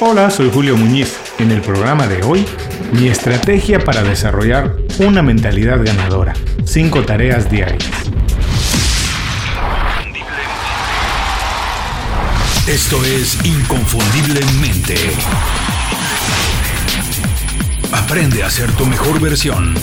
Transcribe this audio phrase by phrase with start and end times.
[0.00, 1.16] Hola, soy Julio Muñiz.
[1.38, 2.44] En el programa de hoy,
[2.92, 6.34] mi estrategia para desarrollar una mentalidad ganadora.
[6.64, 7.88] Cinco tareas diarias.
[12.66, 14.96] Esto es Inconfundiblemente.
[17.92, 19.74] Aprende a ser tu mejor versión.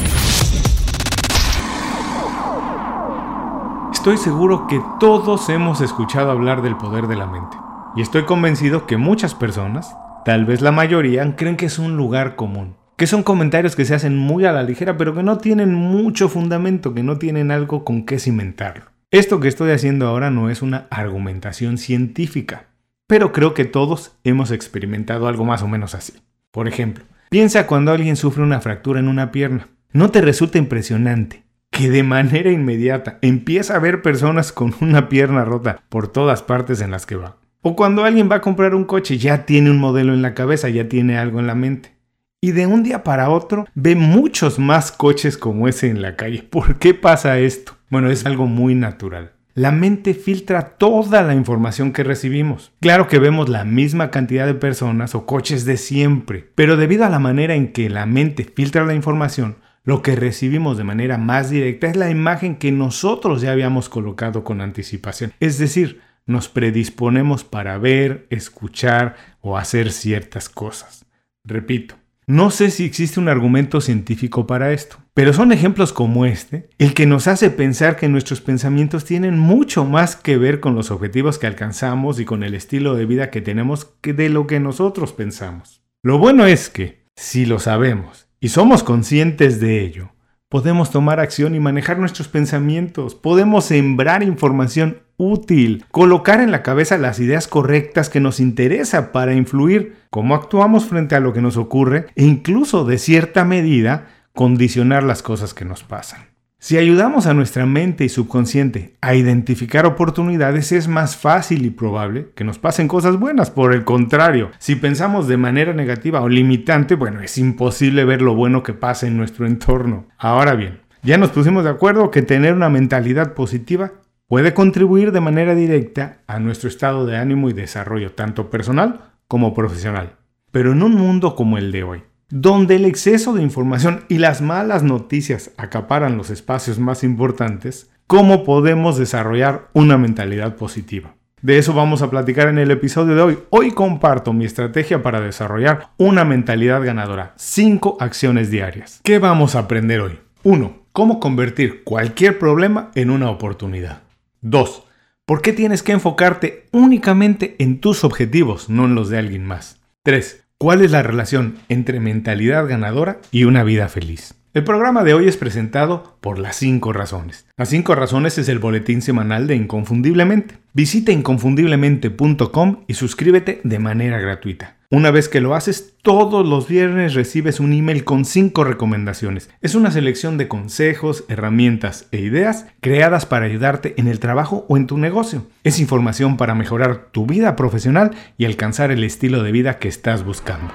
[3.93, 7.55] Estoy seguro que todos hemos escuchado hablar del poder de la mente.
[7.93, 12.35] Y estoy convencido que muchas personas, tal vez la mayoría, creen que es un lugar
[12.35, 12.75] común.
[12.97, 16.29] Que son comentarios que se hacen muy a la ligera, pero que no tienen mucho
[16.29, 18.85] fundamento, que no tienen algo con qué cimentarlo.
[19.09, 22.67] Esto que estoy haciendo ahora no es una argumentación científica,
[23.07, 26.13] pero creo que todos hemos experimentado algo más o menos así.
[26.51, 29.67] Por ejemplo, piensa cuando alguien sufre una fractura en una pierna.
[29.91, 35.45] ¿No te resulta impresionante que de manera inmediata empieza a ver personas con una pierna
[35.45, 37.37] rota por todas partes en las que va.
[37.63, 40.67] O cuando alguien va a comprar un coche ya tiene un modelo en la cabeza,
[40.69, 41.93] ya tiene algo en la mente.
[42.41, 46.41] Y de un día para otro ve muchos más coches como ese en la calle.
[46.49, 47.77] ¿Por qué pasa esto?
[47.91, 49.33] Bueno, es algo muy natural.
[49.53, 52.71] La mente filtra toda la información que recibimos.
[52.79, 57.09] Claro que vemos la misma cantidad de personas o coches de siempre, pero debido a
[57.09, 61.49] la manera en que la mente filtra la información, lo que recibimos de manera más
[61.49, 65.33] directa es la imagen que nosotros ya habíamos colocado con anticipación.
[65.39, 66.01] Es decir,
[66.31, 71.05] nos predisponemos para ver, escuchar o hacer ciertas cosas.
[71.43, 71.95] Repito,
[72.27, 76.93] no sé si existe un argumento científico para esto, pero son ejemplos como este el
[76.93, 81.39] que nos hace pensar que nuestros pensamientos tienen mucho más que ver con los objetivos
[81.39, 85.13] que alcanzamos y con el estilo de vida que tenemos que de lo que nosotros
[85.13, 85.81] pensamos.
[86.03, 90.13] Lo bueno es que, si lo sabemos y somos conscientes de ello,
[90.51, 96.97] podemos tomar acción y manejar nuestros pensamientos, podemos sembrar información útil, colocar en la cabeza
[96.97, 101.55] las ideas correctas que nos interesa para influir cómo actuamos frente a lo que nos
[101.55, 106.30] ocurre e incluso de cierta medida condicionar las cosas que nos pasan.
[106.63, 112.27] Si ayudamos a nuestra mente y subconsciente a identificar oportunidades, es más fácil y probable
[112.35, 113.49] que nos pasen cosas buenas.
[113.49, 118.35] Por el contrario, si pensamos de manera negativa o limitante, bueno, es imposible ver lo
[118.35, 120.05] bueno que pasa en nuestro entorno.
[120.19, 123.93] Ahora bien, ya nos pusimos de acuerdo que tener una mentalidad positiva
[124.27, 129.55] puede contribuir de manera directa a nuestro estado de ánimo y desarrollo, tanto personal como
[129.55, 130.17] profesional.
[130.51, 134.41] Pero en un mundo como el de hoy, donde el exceso de información y las
[134.41, 141.15] malas noticias acaparan los espacios más importantes, ¿cómo podemos desarrollar una mentalidad positiva?
[141.41, 143.39] De eso vamos a platicar en el episodio de hoy.
[143.49, 147.33] Hoy comparto mi estrategia para desarrollar una mentalidad ganadora.
[147.35, 149.01] 5 acciones diarias.
[149.03, 150.19] ¿Qué vamos a aprender hoy?
[150.43, 150.85] 1.
[150.93, 154.03] Cómo convertir cualquier problema en una oportunidad.
[154.41, 154.83] 2.
[155.25, 159.79] ¿Por qué tienes que enfocarte únicamente en tus objetivos, no en los de alguien más?
[160.03, 160.45] 3.
[160.61, 164.35] ¿Cuál es la relación entre mentalidad ganadora y una vida feliz?
[164.53, 167.47] El programa de hoy es presentado por Las 5 Razones.
[167.57, 170.59] Las 5 Razones es el boletín semanal de Inconfundiblemente.
[170.73, 174.75] Visita inconfundiblemente.com y suscríbete de manera gratuita.
[174.93, 179.49] Una vez que lo haces, todos los viernes recibes un email con 5 recomendaciones.
[179.61, 184.75] Es una selección de consejos, herramientas e ideas creadas para ayudarte en el trabajo o
[184.75, 185.47] en tu negocio.
[185.63, 190.25] Es información para mejorar tu vida profesional y alcanzar el estilo de vida que estás
[190.25, 190.73] buscando.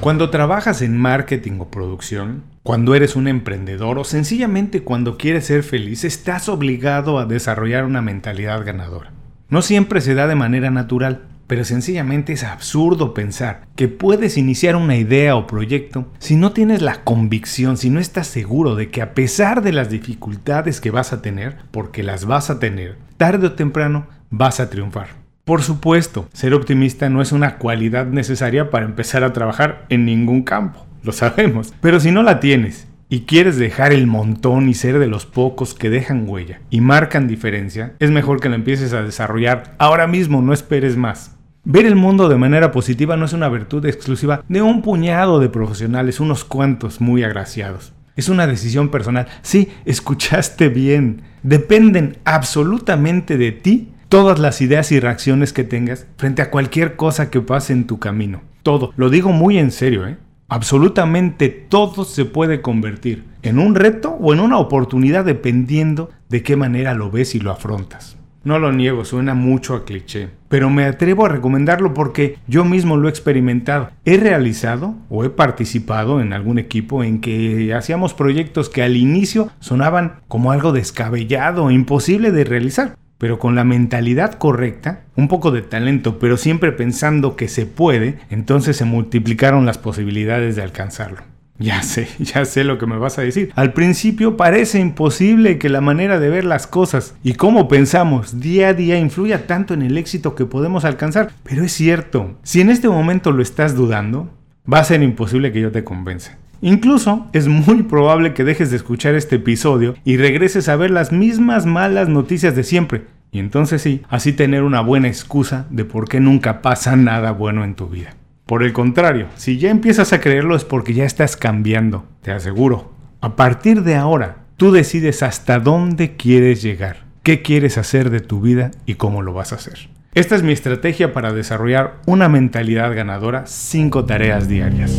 [0.00, 5.62] Cuando trabajas en marketing o producción, cuando eres un emprendedor o sencillamente cuando quieres ser
[5.62, 9.10] feliz, estás obligado a desarrollar una mentalidad ganadora.
[9.48, 14.76] No siempre se da de manera natural, pero sencillamente es absurdo pensar que puedes iniciar
[14.76, 19.02] una idea o proyecto si no tienes la convicción, si no estás seguro de que
[19.02, 23.48] a pesar de las dificultades que vas a tener, porque las vas a tener, tarde
[23.48, 25.08] o temprano vas a triunfar.
[25.44, 30.42] Por supuesto, ser optimista no es una cualidad necesaria para empezar a trabajar en ningún
[30.42, 31.72] campo, lo sabemos.
[31.80, 35.74] Pero si no la tienes y quieres dejar el montón y ser de los pocos
[35.74, 40.42] que dejan huella y marcan diferencia, es mejor que la empieces a desarrollar ahora mismo,
[40.42, 41.35] no esperes más.
[41.68, 45.48] Ver el mundo de manera positiva no es una virtud exclusiva de un puñado de
[45.48, 47.92] profesionales, unos cuantos muy agraciados.
[48.14, 49.26] Es una decisión personal.
[49.42, 51.22] Sí, escuchaste bien.
[51.42, 57.30] Dependen absolutamente de ti todas las ideas y reacciones que tengas frente a cualquier cosa
[57.30, 58.42] que pase en tu camino.
[58.62, 58.92] Todo.
[58.96, 60.18] Lo digo muy en serio, ¿eh?
[60.46, 66.54] Absolutamente todo se puede convertir en un reto o en una oportunidad dependiendo de qué
[66.54, 68.15] manera lo ves y lo afrontas.
[68.46, 72.96] No lo niego, suena mucho a cliché, pero me atrevo a recomendarlo porque yo mismo
[72.96, 73.90] lo he experimentado.
[74.04, 79.50] He realizado o he participado en algún equipo en que hacíamos proyectos que al inicio
[79.58, 82.96] sonaban como algo descabellado, imposible de realizar.
[83.18, 88.18] pero con la mentalidad correcta, un poco de talento, pero siempre pensando que se puede,
[88.30, 91.22] entonces se multiplicaron las posibilidades de alcanzarlo.
[91.58, 93.52] Ya sé, ya sé lo que me vas a decir.
[93.54, 98.68] Al principio parece imposible que la manera de ver las cosas y cómo pensamos día
[98.68, 102.36] a día influya tanto en el éxito que podemos alcanzar, pero es cierto.
[102.42, 104.30] Si en este momento lo estás dudando,
[104.70, 106.38] va a ser imposible que yo te convenza.
[106.62, 111.12] Incluso es muy probable que dejes de escuchar este episodio y regreses a ver las
[111.12, 113.04] mismas malas noticias de siempre.
[113.30, 117.64] Y entonces sí, así tener una buena excusa de por qué nunca pasa nada bueno
[117.64, 118.14] en tu vida.
[118.46, 122.92] Por el contrario, si ya empiezas a creerlo es porque ya estás cambiando, te aseguro.
[123.20, 128.40] A partir de ahora, tú decides hasta dónde quieres llegar, qué quieres hacer de tu
[128.40, 129.88] vida y cómo lo vas a hacer.
[130.14, 134.92] Esta es mi estrategia para desarrollar una mentalidad ganadora, 5 tareas diarias.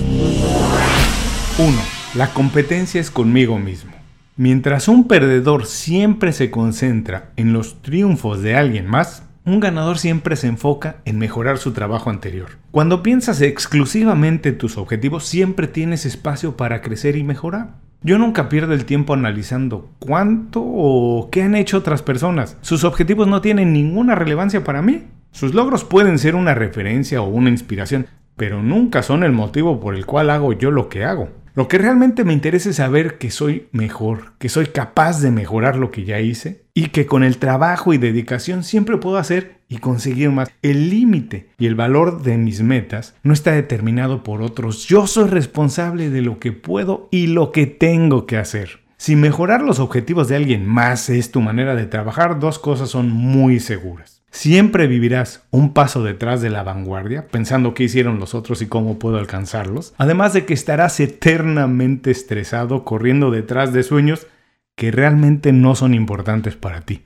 [1.58, 1.72] 1.
[2.16, 3.94] La competencia es conmigo mismo.
[4.36, 10.36] Mientras un perdedor siempre se concentra en los triunfos de alguien más, un ganador siempre
[10.36, 12.58] se enfoca en mejorar su trabajo anterior.
[12.72, 17.76] Cuando piensas exclusivamente en tus objetivos, siempre tienes espacio para crecer y mejorar.
[18.04, 22.58] Yo nunca pierdo el tiempo analizando cuánto o qué han hecho otras personas.
[22.60, 25.06] Sus objetivos no tienen ninguna relevancia para mí.
[25.32, 29.96] Sus logros pueden ser una referencia o una inspiración, pero nunca son el motivo por
[29.96, 31.30] el cual hago yo lo que hago.
[31.58, 35.76] Lo que realmente me interesa es saber que soy mejor, que soy capaz de mejorar
[35.76, 39.80] lo que ya hice y que con el trabajo y dedicación siempre puedo hacer y
[39.80, 40.52] conseguir más.
[40.62, 44.86] El límite y el valor de mis metas no está determinado por otros.
[44.86, 48.82] Yo soy responsable de lo que puedo y lo que tengo que hacer.
[48.98, 53.10] Si mejorar los objetivos de alguien más es tu manera de trabajar, dos cosas son
[53.10, 54.17] muy seguras.
[54.32, 59.00] Siempre vivirás un paso detrás de la vanguardia, pensando qué hicieron los otros y cómo
[59.00, 64.28] puedo alcanzarlos, además de que estarás eternamente estresado corriendo detrás de sueños
[64.76, 67.02] que realmente no son importantes para ti.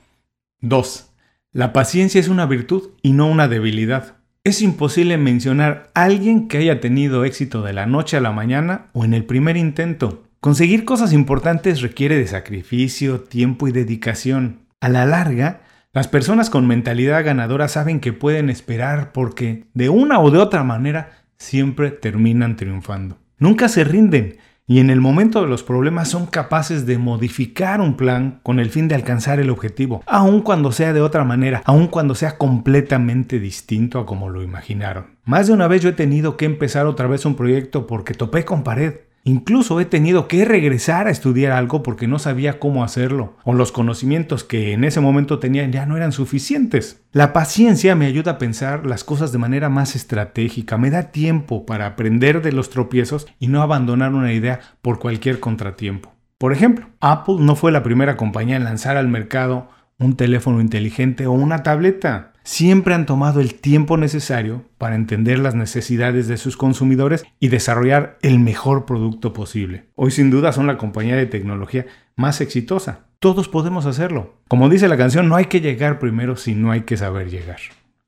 [0.60, 1.10] 2.
[1.54, 4.16] La paciencia es una virtud y no una debilidad.
[4.44, 8.88] Es imposible mencionar a alguien que haya tenido éxito de la noche a la mañana
[8.94, 10.24] o en el primer intento.
[10.40, 14.62] Conseguir cosas importantes requiere de sacrificio, tiempo y dedicación.
[14.80, 15.61] A la larga,
[15.94, 20.64] las personas con mentalidad ganadora saben que pueden esperar porque de una o de otra
[20.64, 23.18] manera siempre terminan triunfando.
[23.40, 27.98] Nunca se rinden y en el momento de los problemas son capaces de modificar un
[27.98, 31.88] plan con el fin de alcanzar el objetivo, aun cuando sea de otra manera, aun
[31.88, 35.18] cuando sea completamente distinto a como lo imaginaron.
[35.26, 38.46] Más de una vez yo he tenido que empezar otra vez un proyecto porque topé
[38.46, 38.94] con pared.
[39.24, 43.72] Incluso he tenido que regresar a estudiar algo porque no sabía cómo hacerlo, o los
[43.72, 47.04] conocimientos que en ese momento tenía ya no eran suficientes.
[47.12, 51.66] La paciencia me ayuda a pensar las cosas de manera más estratégica, me da tiempo
[51.66, 56.14] para aprender de los tropiezos y no abandonar una idea por cualquier contratiempo.
[56.40, 59.70] Por ejemplo, Apple no fue la primera compañía en lanzar al mercado
[60.00, 65.56] un teléfono inteligente o una tableta siempre han tomado el tiempo necesario para entender las
[65.56, 69.86] necesidades de sus consumidores y desarrollar el mejor producto posible.
[69.96, 71.86] Hoy sin duda son la compañía de tecnología
[72.16, 73.06] más exitosa.
[73.20, 74.36] Todos podemos hacerlo.
[74.48, 77.60] Como dice la canción, no hay que llegar primero si no hay que saber llegar.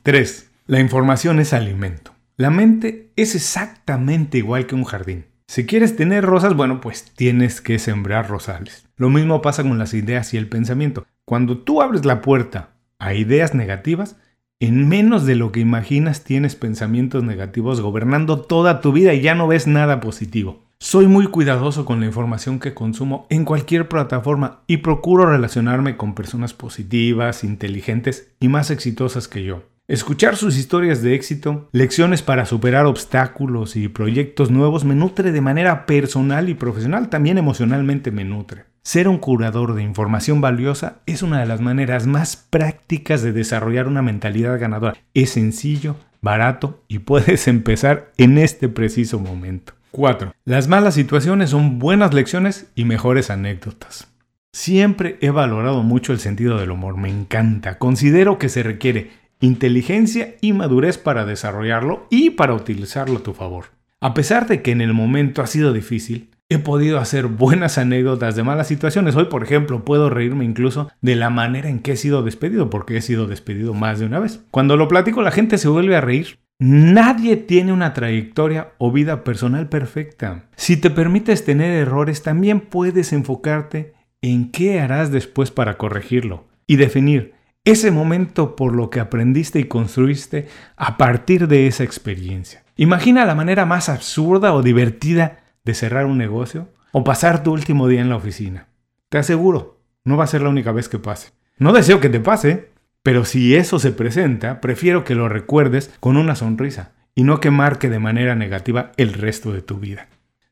[0.03, 0.51] 3.
[0.65, 2.13] La información es alimento.
[2.35, 5.25] La mente es exactamente igual que un jardín.
[5.47, 8.87] Si quieres tener rosas, bueno, pues tienes que sembrar rosales.
[8.95, 11.05] Lo mismo pasa con las ideas y el pensamiento.
[11.25, 14.15] Cuando tú abres la puerta a ideas negativas,
[14.59, 19.35] en menos de lo que imaginas tienes pensamientos negativos gobernando toda tu vida y ya
[19.35, 20.63] no ves nada positivo.
[20.79, 26.13] Soy muy cuidadoso con la información que consumo en cualquier plataforma y procuro relacionarme con
[26.13, 29.63] personas positivas, inteligentes y más exitosas que yo.
[29.87, 35.41] Escuchar sus historias de éxito, lecciones para superar obstáculos y proyectos nuevos me nutre de
[35.41, 38.65] manera personal y profesional, también emocionalmente me nutre.
[38.85, 43.87] Ser un curador de información valiosa es una de las maneras más prácticas de desarrollar
[43.87, 44.97] una mentalidad ganadora.
[45.13, 49.71] Es sencillo, barato y puedes empezar en este preciso momento.
[49.91, 50.33] 4.
[50.43, 54.09] Las malas situaciones son buenas lecciones y mejores anécdotas.
[54.51, 57.77] Siempre he valorado mucho el sentido del humor, me encanta.
[57.77, 63.67] Considero que se requiere inteligencia y madurez para desarrollarlo y para utilizarlo a tu favor.
[64.01, 68.35] A pesar de que en el momento ha sido difícil, he podido hacer buenas anécdotas
[68.35, 69.15] de malas situaciones.
[69.15, 72.97] Hoy, por ejemplo, puedo reírme incluso de la manera en que he sido despedido, porque
[72.97, 74.43] he sido despedido más de una vez.
[74.51, 76.39] Cuando lo platico, la gente se vuelve a reír.
[76.59, 80.45] Nadie tiene una trayectoria o vida personal perfecta.
[80.55, 86.77] Si te permites tener errores, también puedes enfocarte en qué harás después para corregirlo y
[86.77, 87.33] definir
[87.65, 92.63] ese momento por lo que aprendiste y construiste a partir de esa experiencia.
[92.75, 97.87] Imagina la manera más absurda o divertida de cerrar un negocio o pasar tu último
[97.87, 98.67] día en la oficina.
[99.09, 101.31] Te aseguro, no va a ser la única vez que pase.
[101.57, 102.71] No deseo que te pase,
[103.03, 107.51] Pero si eso se presenta, prefiero que lo recuerdes con una sonrisa y no que
[107.51, 110.07] marque de manera negativa el resto de tu vida.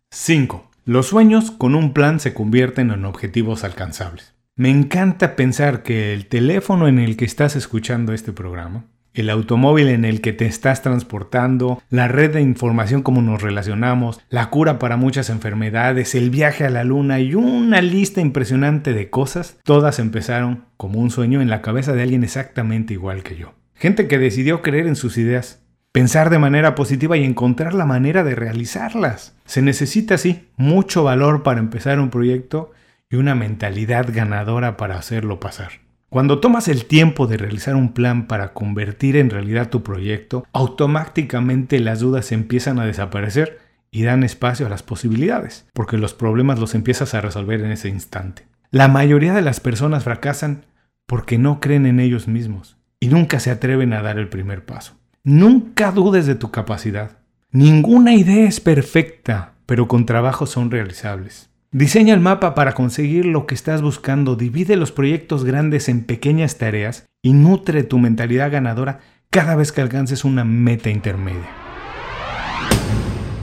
[0.10, 0.70] 5.
[0.84, 4.34] Los sueños con un plan se convierten en objetivos alcanzables.
[4.58, 9.88] Me encanta pensar que el teléfono en el que estás escuchando este programa, el automóvil
[9.88, 14.80] en el que te estás transportando, la red de información como nos relacionamos, la cura
[14.80, 20.00] para muchas enfermedades, el viaje a la luna y una lista impresionante de cosas, todas
[20.00, 23.54] empezaron como un sueño en la cabeza de alguien exactamente igual que yo.
[23.76, 28.24] Gente que decidió creer en sus ideas, pensar de manera positiva y encontrar la manera
[28.24, 29.36] de realizarlas.
[29.46, 32.72] Se necesita, sí, mucho valor para empezar un proyecto
[33.10, 35.81] y una mentalidad ganadora para hacerlo pasar.
[36.12, 41.80] Cuando tomas el tiempo de realizar un plan para convertir en realidad tu proyecto, automáticamente
[41.80, 43.60] las dudas empiezan a desaparecer
[43.92, 47.88] y dan espacio a las posibilidades, porque los problemas los empiezas a resolver en ese
[47.88, 48.46] instante.
[48.72, 50.66] La mayoría de las personas fracasan
[51.06, 54.98] porque no creen en ellos mismos y nunca se atreven a dar el primer paso.
[55.24, 57.20] Nunca dudes de tu capacidad.
[57.52, 61.51] Ninguna idea es perfecta, pero con trabajo son realizables.
[61.74, 66.58] Diseña el mapa para conseguir lo que estás buscando, divide los proyectos grandes en pequeñas
[66.58, 69.00] tareas y nutre tu mentalidad ganadora
[69.30, 71.48] cada vez que alcances una meta intermedia.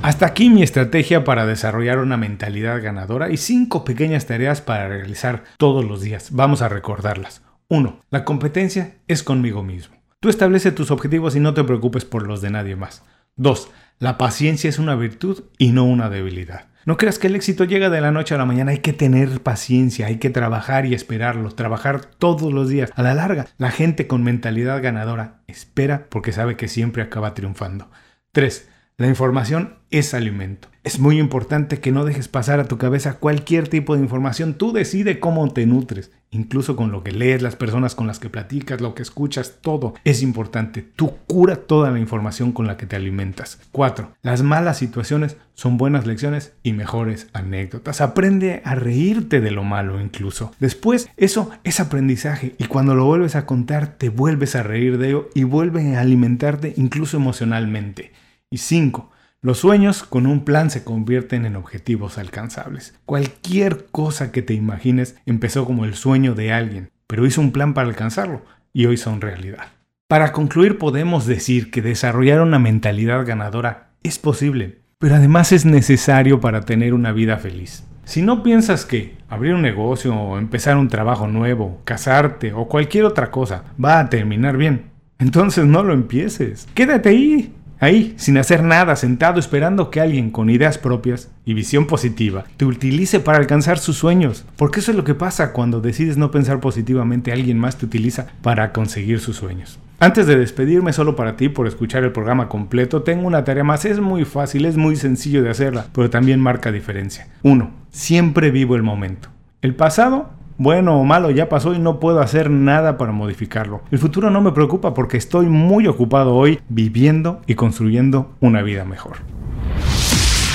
[0.02, 5.44] Hasta aquí mi estrategia para desarrollar una mentalidad ganadora y cinco pequeñas tareas para realizar
[5.56, 6.28] todos los días.
[6.32, 7.40] Vamos a recordarlas.
[7.68, 7.98] 1.
[8.10, 9.96] La competencia es conmigo mismo.
[10.20, 13.04] Tú establece tus objetivos y no te preocupes por los de nadie más.
[13.36, 13.70] 2.
[14.00, 16.67] La paciencia es una virtud y no una debilidad.
[16.84, 19.42] No creas que el éxito llega de la noche a la mañana, hay que tener
[19.42, 22.90] paciencia, hay que trabajar y esperarlo, trabajar todos los días.
[22.94, 27.90] A la larga, la gente con mentalidad ganadora espera porque sabe que siempre acaba triunfando.
[28.32, 28.68] 3.
[28.96, 30.68] La información es alimento.
[30.88, 34.54] Es muy importante que no dejes pasar a tu cabeza cualquier tipo de información.
[34.54, 38.30] Tú decide cómo te nutres, incluso con lo que lees, las personas con las que
[38.30, 40.80] platicas, lo que escuchas, todo es importante.
[40.80, 43.60] Tú cura toda la información con la que te alimentas.
[43.72, 44.12] 4.
[44.22, 48.00] Las malas situaciones son buenas lecciones y mejores anécdotas.
[48.00, 50.52] Aprende a reírte de lo malo incluso.
[50.58, 55.08] Después, eso es aprendizaje y cuando lo vuelves a contar, te vuelves a reír de
[55.08, 58.12] ello y vuelve a alimentarte incluso emocionalmente.
[58.50, 59.10] Y 5.
[59.40, 62.98] Los sueños con un plan se convierten en objetivos alcanzables.
[63.04, 67.72] Cualquier cosa que te imagines empezó como el sueño de alguien, pero hizo un plan
[67.72, 68.42] para alcanzarlo
[68.72, 69.68] y hoy son realidad.
[70.08, 76.40] Para concluir podemos decir que desarrollar una mentalidad ganadora es posible, pero además es necesario
[76.40, 77.84] para tener una vida feliz.
[78.04, 83.04] Si no piensas que abrir un negocio o empezar un trabajo nuevo, casarte o cualquier
[83.04, 84.90] otra cosa va a terminar bien,
[85.20, 86.66] entonces no lo empieces.
[86.74, 91.86] Quédate ahí, Ahí, sin hacer nada, sentado esperando que alguien con ideas propias y visión
[91.86, 94.44] positiva te utilice para alcanzar sus sueños.
[94.56, 98.26] Porque eso es lo que pasa cuando decides no pensar positivamente, alguien más te utiliza
[98.42, 99.78] para conseguir sus sueños.
[100.00, 103.84] Antes de despedirme solo para ti por escuchar el programa completo, tengo una tarea más.
[103.84, 107.28] Es muy fácil, es muy sencillo de hacerla, pero también marca diferencia.
[107.42, 107.70] 1.
[107.90, 109.28] Siempre vivo el momento.
[109.60, 113.80] El pasado bueno o malo ya pasó y no puedo hacer nada para modificarlo.
[113.90, 118.84] El futuro no me preocupa porque estoy muy ocupado hoy viviendo y construyendo una vida
[118.84, 119.16] mejor.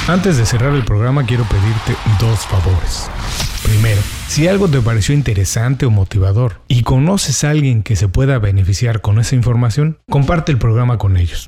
[0.08, 3.10] Antes de cerrar el programa quiero pedirte dos favores.
[3.64, 8.38] Primero, si algo te pareció interesante o motivador y conoces a alguien que se pueda
[8.38, 11.48] beneficiar con esa información, comparte el programa con ellos.